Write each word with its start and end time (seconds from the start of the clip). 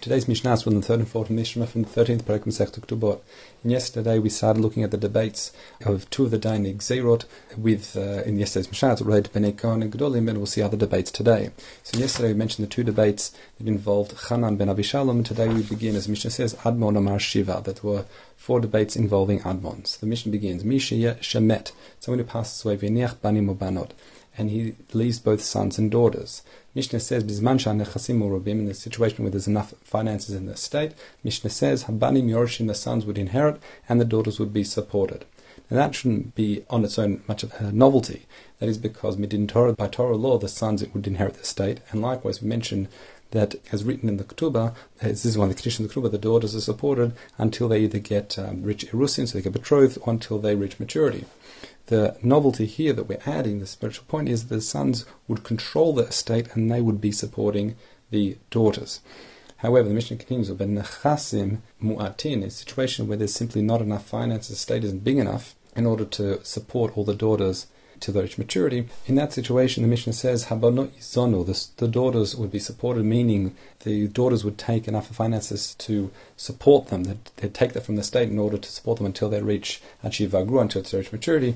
Today's 0.00 0.26
Mishnah 0.26 0.54
is 0.54 0.62
from 0.62 0.76
the 0.76 0.80
third 0.80 1.00
and 1.00 1.08
fourth 1.08 1.28
Mishnah 1.28 1.66
from 1.66 1.82
the 1.82 1.88
13th 1.90 2.22
Perek 2.22 2.44
Masech 2.44 2.70
Ketubot. 2.70 3.20
And 3.62 3.70
yesterday 3.70 4.18
we 4.18 4.30
started 4.30 4.62
looking 4.62 4.82
at 4.82 4.92
the 4.92 4.96
debates 4.96 5.52
of 5.84 6.08
two 6.08 6.24
of 6.24 6.30
the 6.30 6.38
Dayanei 6.38 6.76
Gezeirot 6.76 7.26
with, 7.58 7.98
uh, 7.98 8.22
in 8.22 8.38
yesterday's 8.38 8.68
Mishnah, 8.68 8.92
it's 8.92 9.02
related 9.02 9.30
to 9.30 9.38
Bnei 9.38 9.52
Kohanim 9.52 9.90
Gedolim, 9.90 10.26
and 10.30 10.38
we'll 10.38 10.46
see 10.46 10.62
other 10.62 10.78
debates 10.78 11.10
today. 11.10 11.50
So 11.82 11.98
yesterday 11.98 12.28
we 12.28 12.38
mentioned 12.38 12.66
the 12.66 12.70
two 12.70 12.82
debates 12.82 13.32
that 13.58 13.68
involved 13.68 14.16
Chanan 14.16 14.56
ben 14.56 14.68
Avishalom, 14.68 15.10
and 15.10 15.26
today 15.26 15.48
we 15.48 15.64
begin, 15.64 15.94
as 15.94 16.08
Mishnah 16.08 16.30
says, 16.30 16.54
Admon 16.54 16.96
Amar 16.96 17.18
Shiva, 17.18 17.60
that 17.66 17.84
were 17.84 18.06
four 18.38 18.58
debates 18.58 18.96
involving 18.96 19.40
Admon. 19.40 19.86
So 19.86 19.98
the 20.00 20.06
Mishnah 20.06 20.32
begins, 20.32 20.64
Mishiya 20.64 21.18
Shemet, 21.18 21.72
someone 21.98 22.20
who 22.20 22.24
passes 22.24 22.64
away, 22.64 22.78
V'niach 22.78 23.20
Banim 23.20 23.54
Ubanot 23.54 23.90
and 24.36 24.50
he 24.50 24.74
leaves 24.92 25.18
both 25.18 25.42
sons 25.42 25.78
and 25.78 25.90
daughters. 25.90 26.42
Mishnah 26.74 27.00
says, 27.00 27.24
Bizman 27.24 27.58
Nechasim 27.58 28.46
in 28.46 28.64
the 28.66 28.74
situation 28.74 29.24
where 29.24 29.30
there's 29.30 29.48
enough 29.48 29.74
finances 29.82 30.34
in 30.34 30.46
the 30.46 30.56
state, 30.56 30.92
Mishnah 31.24 31.50
says, 31.50 31.84
Habanim 31.84 32.28
Yorshim, 32.28 32.68
the 32.68 32.74
sons 32.74 33.04
would 33.04 33.18
inherit 33.18 33.60
and 33.88 34.00
the 34.00 34.04
daughters 34.04 34.38
would 34.38 34.52
be 34.52 34.64
supported. 34.64 35.24
Now 35.70 35.76
that 35.78 35.94
shouldn't 35.94 36.34
be 36.34 36.64
on 36.68 36.84
its 36.84 36.98
own 36.98 37.22
much 37.28 37.42
of 37.42 37.52
a 37.54 37.70
novelty. 37.72 38.26
That 38.58 38.68
is 38.68 38.78
because 38.78 39.16
midin 39.16 39.48
Torah, 39.48 39.72
by 39.72 39.88
Torah 39.88 40.16
law, 40.16 40.38
the 40.38 40.48
sons 40.48 40.84
would 40.84 41.06
inherit 41.06 41.34
the 41.34 41.44
state, 41.44 41.80
and 41.90 42.02
likewise 42.02 42.42
we 42.42 42.48
mention 42.48 42.88
that, 43.30 43.54
as 43.70 43.84
written 43.84 44.08
in 44.08 44.16
the 44.16 44.24
Ketubah, 44.24 44.74
this 45.00 45.24
is 45.24 45.38
one 45.38 45.48
of 45.48 45.54
the 45.54 45.60
conditions 45.60 45.86
of 45.86 45.94
the 45.94 46.00
Ketubah, 46.00 46.10
the 46.10 46.18
daughters 46.18 46.54
are 46.54 46.60
supported 46.60 47.14
until 47.38 47.68
they 47.68 47.80
either 47.80 47.98
get 47.98 48.38
um, 48.38 48.62
rich 48.62 48.86
erusin, 48.88 49.28
so 49.28 49.38
they 49.38 49.42
get 49.42 49.52
betrothed, 49.52 49.98
or 50.02 50.12
until 50.12 50.38
they 50.38 50.54
reach 50.54 50.80
maturity. 50.80 51.24
The 51.90 52.16
novelty 52.22 52.66
here 52.66 52.92
that 52.92 53.08
we're 53.08 53.18
adding, 53.26 53.58
the 53.58 53.66
spiritual 53.66 54.04
point, 54.06 54.28
is 54.28 54.46
that 54.46 54.54
the 54.54 54.60
sons 54.60 55.06
would 55.26 55.42
control 55.42 55.92
the 55.92 56.04
estate 56.04 56.46
and 56.54 56.70
they 56.70 56.80
would 56.80 57.00
be 57.00 57.10
supporting 57.10 57.74
the 58.12 58.36
daughters. 58.48 59.00
However, 59.56 59.88
the 59.88 59.94
Mishnah 59.94 60.18
continues, 60.18 60.50
"Ben 60.50 60.76
nechasim 60.76 61.62
mu'atin," 61.82 62.44
a 62.44 62.50
situation 62.50 63.08
where 63.08 63.16
there's 63.16 63.34
simply 63.34 63.60
not 63.60 63.82
enough 63.82 64.06
finance, 64.06 64.46
the 64.46 64.54
estate 64.54 64.84
isn't 64.84 65.02
big 65.02 65.18
enough 65.18 65.56
in 65.74 65.84
order 65.84 66.04
to 66.04 66.38
support 66.44 66.96
all 66.96 67.02
the 67.02 67.12
daughters 67.12 67.66
to 68.00 68.12
reach 68.12 68.38
maturity. 68.38 68.88
In 69.06 69.14
that 69.16 69.32
situation, 69.32 69.82
the 69.82 69.88
Mishnah 69.88 70.12
says, 70.12 70.46
the, 70.46 71.68
the 71.76 71.88
daughters 71.88 72.36
would 72.36 72.50
be 72.50 72.58
supported, 72.58 73.04
meaning 73.04 73.56
the 73.84 74.08
daughters 74.08 74.44
would 74.44 74.58
take 74.58 74.88
enough 74.88 75.08
finances 75.08 75.74
to 75.76 76.10
support 76.36 76.88
them. 76.88 77.04
They'd, 77.04 77.24
they'd 77.36 77.54
take 77.54 77.72
that 77.74 77.84
from 77.84 77.96
the 77.96 78.02
state 78.02 78.28
in 78.28 78.38
order 78.38 78.58
to 78.58 78.70
support 78.70 78.98
them 78.98 79.06
until 79.06 79.28
they 79.28 79.42
reach 79.42 79.80
Achivagru, 80.04 80.60
until 80.60 80.82
they 80.82 80.98
reach 80.98 81.12
maturity. 81.12 81.54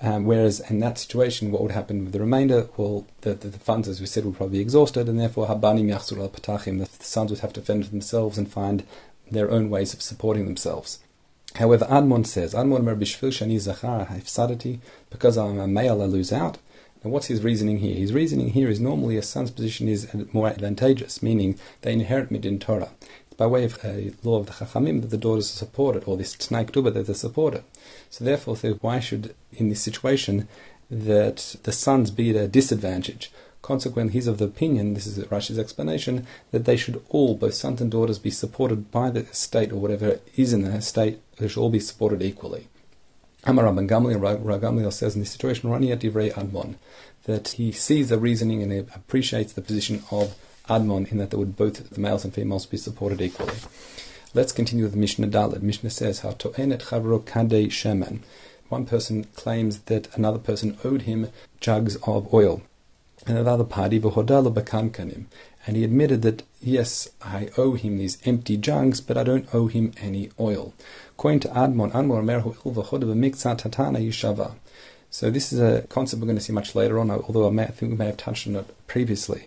Um, 0.00 0.24
whereas 0.24 0.58
in 0.58 0.80
that 0.80 0.98
situation, 0.98 1.52
what 1.52 1.62
would 1.62 1.70
happen 1.70 2.02
with 2.02 2.12
the 2.12 2.18
remainder? 2.18 2.68
Well, 2.76 3.06
the, 3.20 3.34
the, 3.34 3.48
the 3.48 3.58
funds, 3.58 3.86
as 3.86 4.00
we 4.00 4.06
said, 4.06 4.24
would 4.24 4.36
probably 4.36 4.58
be 4.58 4.62
exhausted, 4.62 5.08
and 5.08 5.20
therefore 5.20 5.46
Yachzur 5.46 6.18
al 6.18 6.28
Patachim, 6.28 6.80
the 6.80 7.04
sons 7.04 7.30
would 7.30 7.40
have 7.40 7.52
to 7.52 7.60
fend 7.60 7.84
for 7.84 7.92
themselves 7.92 8.36
and 8.36 8.50
find 8.50 8.82
their 9.30 9.50
own 9.50 9.70
ways 9.70 9.94
of 9.94 10.02
supporting 10.02 10.44
themselves. 10.44 10.98
However, 11.56 11.84
Admon 11.86 12.26
says, 12.26 12.54
Admon 12.54 12.82
mer 12.82 12.96
bishvil 12.96 13.30
shani 13.30 13.58
zachar 13.58 14.06
hafsadati, 14.06 14.80
because 15.10 15.36
I'm 15.36 15.58
a 15.58 15.66
male 15.66 16.00
I 16.00 16.06
lose 16.06 16.32
out. 16.32 16.58
Now 17.04 17.10
what's 17.10 17.26
his 17.26 17.42
reasoning 17.42 17.78
here? 17.78 17.96
His 17.96 18.12
reasoning 18.12 18.50
here 18.50 18.68
is 18.68 18.80
normally 18.80 19.16
a 19.16 19.22
son's 19.22 19.50
position 19.50 19.88
is 19.88 20.08
more 20.32 20.48
advantageous, 20.48 21.22
meaning 21.22 21.58
they 21.82 21.92
inherit 21.92 22.30
midin 22.30 22.60
Torah. 22.60 22.90
by 23.36 23.46
way 23.46 23.64
of 23.64 23.78
a 23.84 24.12
law 24.22 24.38
of 24.38 24.46
the 24.46 24.52
Chachamim 24.52 25.00
that 25.00 25.08
the 25.08 25.18
daughters 25.18 25.50
are 25.52 25.58
supported, 25.58 26.04
or 26.06 26.16
this 26.16 26.36
Tnai 26.36 26.64
Ketubah 26.64 26.94
that 26.94 27.06
they're 27.06 27.14
supported. 27.14 27.64
So 28.10 28.24
therefore, 28.24 28.56
why 28.80 29.00
should, 29.00 29.34
in 29.52 29.68
this 29.68 29.80
situation, 29.80 30.48
that 30.90 31.56
the 31.62 31.72
sons 31.72 32.10
be 32.10 32.30
at 32.30 32.36
a 32.36 32.48
disadvantage? 32.48 33.32
Consequently, 33.62 34.12
he's 34.12 34.26
of 34.26 34.38
the 34.38 34.44
opinion, 34.44 34.94
this 34.94 35.06
is 35.06 35.18
Rashi's 35.26 35.58
explanation, 35.58 36.26
that 36.50 36.64
they 36.64 36.76
should 36.76 37.02
all, 37.08 37.36
both 37.36 37.54
sons 37.54 37.80
and 37.80 37.90
daughters, 37.90 38.18
be 38.18 38.30
supported 38.30 38.90
by 38.90 39.08
the 39.10 39.20
estate 39.20 39.72
or 39.72 39.76
whatever 39.76 40.18
is 40.36 40.52
in 40.52 40.62
the 40.62 40.70
estate, 40.72 41.20
they 41.42 41.48
should 41.48 41.60
all 41.60 41.70
be 41.70 41.80
supported 41.80 42.22
equally. 42.22 42.68
Amar 43.44 43.64
Rabban 43.64 43.88
Gamliel, 43.88 44.92
says 44.92 45.14
in 45.16 45.20
this 45.20 45.32
situation, 45.32 45.68
Rani 45.68 45.88
Divrei 45.88 46.32
Admon, 46.32 46.76
that 47.24 47.48
he 47.48 47.72
sees 47.72 48.08
the 48.08 48.18
reasoning 48.18 48.62
and 48.62 48.88
appreciates 48.94 49.52
the 49.52 49.60
position 49.60 50.04
of 50.12 50.36
Admon 50.68 51.10
in 51.10 51.18
that 51.18 51.30
they 51.30 51.36
would 51.36 51.56
both 51.56 51.90
the 51.90 52.00
males 52.00 52.24
and 52.24 52.32
females 52.32 52.66
be 52.66 52.76
supported 52.76 53.20
equally. 53.20 53.54
Let's 54.32 54.52
continue 54.52 54.84
with 54.84 54.94
Mishnah 54.94 55.26
Dalet. 55.26 55.60
Mishnah 55.60 55.90
says, 55.90 56.20
"How 56.20 56.30
to'enet 56.30 56.82
chavro 56.82 57.20
kadei 57.20 57.66
shemen." 57.66 58.20
One 58.68 58.86
person 58.86 59.26
claims 59.34 59.80
that 59.80 60.08
another 60.16 60.38
person 60.38 60.78
owed 60.84 61.02
him 61.02 61.28
jugs 61.60 61.96
of 62.04 62.32
oil 62.32 62.62
and 63.26 63.38
another 63.38 63.64
party 63.64 64.00
v'hodala 64.00 64.52
bakankanim, 64.52 65.26
and 65.66 65.76
he 65.76 65.84
admitted 65.84 66.22
that 66.22 66.42
yes, 66.60 67.08
I 67.22 67.50
owe 67.56 67.74
him 67.74 67.98
these 67.98 68.18
empty 68.24 68.56
jugs, 68.56 69.00
but 69.00 69.16
I 69.16 69.24
don't 69.24 69.52
owe 69.54 69.66
him 69.66 69.92
any 69.98 70.30
oil. 70.40 70.74
According 71.10 71.40
to 71.40 71.48
Admon, 71.48 71.92
Admon. 71.92 72.22
So 75.10 75.30
this 75.30 75.52
is 75.52 75.60
a 75.60 75.82
concept 75.82 76.20
we're 76.20 76.26
going 76.26 76.38
to 76.38 76.42
see 76.42 76.52
much 76.52 76.74
later 76.74 76.98
on, 76.98 77.10
although 77.10 77.46
I, 77.46 77.50
may, 77.50 77.64
I 77.64 77.66
think 77.66 77.92
we 77.92 77.98
may 77.98 78.06
have 78.06 78.16
touched 78.16 78.46
on 78.46 78.56
it 78.56 78.86
previously, 78.86 79.46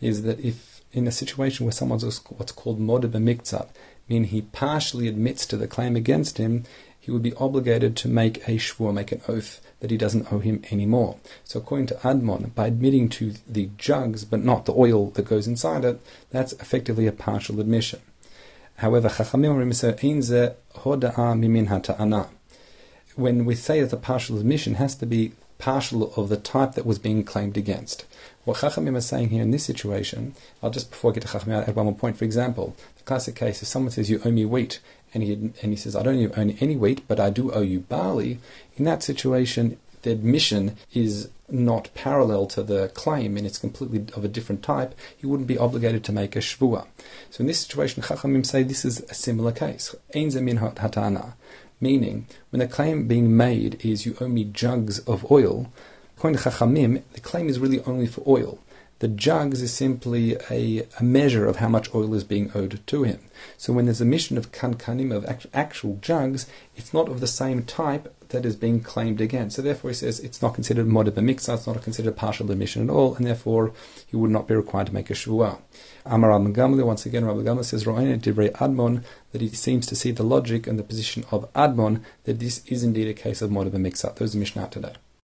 is 0.00 0.22
that 0.22 0.40
if 0.40 0.82
in 0.92 1.06
a 1.06 1.12
situation 1.12 1.66
where 1.66 1.72
someone's 1.72 2.04
what's 2.04 2.52
called 2.52 2.80
modeh 2.80 3.10
b'miktzat, 3.10 3.68
meaning 4.08 4.28
he 4.28 4.42
partially 4.42 5.08
admits 5.08 5.46
to 5.46 5.56
the 5.56 5.68
claim 5.68 5.94
against 5.94 6.38
him, 6.38 6.64
he 7.00 7.10
would 7.10 7.22
be 7.22 7.34
obligated 7.34 7.96
to 7.96 8.08
make 8.08 8.46
a 8.46 8.56
shvua, 8.56 8.92
make 8.92 9.10
an 9.10 9.22
oath 9.26 9.60
that 9.80 9.90
he 9.90 9.96
doesn't 9.96 10.30
owe 10.30 10.38
him 10.38 10.62
any 10.70 10.84
more. 10.84 11.16
So 11.44 11.58
according 11.58 11.86
to 11.88 11.94
Admon, 11.94 12.54
by 12.54 12.66
admitting 12.66 13.08
to 13.10 13.34
the 13.48 13.70
jugs 13.78 14.24
but 14.24 14.44
not 14.44 14.66
the 14.66 14.74
oil 14.74 15.10
that 15.10 15.24
goes 15.24 15.46
inside 15.46 15.84
it, 15.84 16.00
that's 16.30 16.52
effectively 16.54 17.06
a 17.06 17.12
partial 17.12 17.58
admission. 17.58 18.00
However, 18.76 19.08
When 23.16 23.44
we 23.44 23.54
say 23.54 23.80
that 23.80 23.90
the 23.90 23.96
partial 23.96 24.38
admission 24.38 24.74
has 24.74 24.94
to 24.94 25.06
be 25.06 25.32
partial 25.60 26.12
of 26.14 26.28
the 26.28 26.36
type 26.36 26.72
that 26.72 26.86
was 26.86 26.98
being 26.98 27.22
claimed 27.22 27.56
against. 27.56 28.06
What 28.44 28.58
Chachamim 28.58 28.96
are 28.96 29.00
saying 29.00 29.28
here 29.28 29.42
in 29.42 29.50
this 29.50 29.64
situation, 29.64 30.34
I'll 30.62 30.70
just 30.70 30.90
before 30.90 31.10
I 31.10 31.14
get 31.14 31.22
to 31.22 31.28
Chachamim, 31.28 31.54
I'll 31.54 31.68
add 31.68 31.76
one 31.76 31.86
more 31.86 31.94
point. 31.94 32.16
For 32.16 32.24
example, 32.24 32.74
the 32.96 33.04
classic 33.04 33.36
case 33.36 33.62
is 33.62 33.68
someone 33.68 33.92
says, 33.92 34.10
You 34.10 34.20
owe 34.24 34.30
me 34.30 34.44
wheat, 34.44 34.80
and 35.12 35.22
he, 35.22 35.32
and 35.32 35.54
he 35.60 35.76
says, 35.76 35.94
I 35.94 36.02
don't 36.02 36.36
owe 36.36 36.54
any 36.60 36.76
wheat, 36.76 37.06
but 37.06 37.20
I 37.20 37.30
do 37.30 37.52
owe 37.52 37.60
you 37.60 37.80
barley. 37.80 38.38
In 38.76 38.84
that 38.84 39.02
situation, 39.02 39.78
the 40.02 40.12
admission 40.12 40.76
is 40.94 41.28
not 41.48 41.92
parallel 41.94 42.46
to 42.46 42.62
the 42.62 42.88
claim 42.94 43.36
and 43.36 43.46
it's 43.46 43.58
completely 43.58 44.06
of 44.14 44.24
a 44.24 44.28
different 44.28 44.62
type, 44.62 44.94
he 45.16 45.26
wouldn't 45.26 45.48
be 45.48 45.58
obligated 45.58 46.04
to 46.04 46.12
make 46.12 46.36
a 46.36 46.38
shvua. 46.38 46.86
So 47.30 47.40
in 47.40 47.46
this 47.46 47.60
situation, 47.60 48.02
Chachamim 48.02 48.46
say 48.46 48.62
this 48.62 48.84
is 48.84 49.00
a 49.10 49.14
similar 49.14 49.52
case. 49.52 49.94
Ein 50.14 50.44
min 50.44 50.58
hatana. 50.58 51.34
Meaning, 51.80 52.26
when 52.50 52.60
the 52.60 52.66
claim 52.66 53.08
being 53.08 53.36
made 53.36 53.84
is 53.84 54.04
you 54.04 54.16
owe 54.20 54.28
me 54.28 54.44
jugs 54.44 54.98
of 55.00 55.30
oil, 55.30 55.72
according 56.16 56.38
to 56.38 56.50
Chachamim, 56.50 57.02
the 57.12 57.20
claim 57.20 57.48
is 57.48 57.58
really 57.58 57.80
only 57.84 58.06
for 58.06 58.22
oil. 58.26 58.58
The 58.98 59.08
jugs 59.08 59.62
is 59.62 59.72
simply 59.72 60.36
a, 60.50 60.86
a, 60.98 61.02
measure 61.02 61.46
of 61.46 61.56
how 61.56 61.68
much 61.68 61.94
oil 61.94 62.12
is 62.12 62.22
being 62.22 62.50
owed 62.54 62.86
to 62.86 63.02
him. 63.02 63.20
So 63.56 63.72
when 63.72 63.86
there's 63.86 64.02
a 64.02 64.04
mission 64.04 64.36
of 64.36 64.52
kankanim, 64.52 65.10
of 65.10 65.24
actual 65.54 65.98
jugs, 66.02 66.46
it's 66.76 66.92
not 66.92 67.08
of 67.08 67.20
the 67.20 67.26
same 67.26 67.62
type 67.62 68.14
that 68.30 68.44
is 68.44 68.56
being 68.56 68.80
claimed 68.80 69.20
against. 69.20 69.56
So 69.56 69.62
therefore 69.62 69.90
he 69.90 69.94
says 69.94 70.20
it's 70.20 70.42
not 70.42 70.54
considered 70.54 70.86
modeh 70.86 71.10
b'miktzat, 71.10 71.54
it's 71.54 71.66
not 71.66 71.82
considered 71.82 72.16
partial 72.16 72.50
admission 72.50 72.82
at 72.82 72.94
all, 72.94 73.14
and 73.14 73.26
therefore 73.26 73.72
he 74.06 74.16
would 74.16 74.30
not 74.30 74.48
be 74.48 74.54
required 74.54 74.88
to 74.88 74.94
make 74.94 75.10
a 75.10 75.14
shvuah. 75.14 75.60
Amar 76.06 76.30
Rabban 76.30 76.54
Gamliel, 76.54 76.86
once 76.86 77.06
again, 77.06 77.24
Rabban 77.24 77.44
Gamliel 77.44 77.64
says, 77.64 77.84
Ro'ene 77.84 78.20
divrei 78.20 78.50
Admon, 78.52 79.04
that 79.32 79.40
he 79.40 79.48
seems 79.48 79.86
to 79.86 79.96
see 79.96 80.10
the 80.10 80.22
logic 80.22 80.66
and 80.66 80.78
the 80.78 80.82
position 80.82 81.24
of 81.30 81.52
Admon, 81.52 82.02
that 82.24 82.38
this 82.38 82.64
is 82.66 82.82
indeed 82.82 83.08
a 83.08 83.14
case 83.14 83.42
of 83.42 83.50
modeh 83.50 83.70
b'miktzat. 83.70 84.16
Those 84.16 84.34
are 84.34 84.38
Mishnah 84.38 84.68
today. 84.68 84.94